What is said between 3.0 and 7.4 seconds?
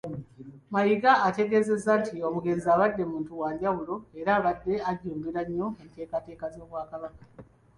muntu wa njawulo era abadde ajjumbira nnyo enteekateeka z'Obwakabaka.